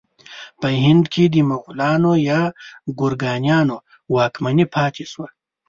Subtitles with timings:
[0.59, 2.41] په هند کې د مغلانو یا
[2.99, 3.77] ګورکانیانو
[4.15, 5.27] واکمني پاتې شوه.